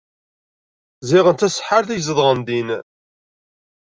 [1.09, 2.69] Ziɣen d taseḥḥart i izedɣen din.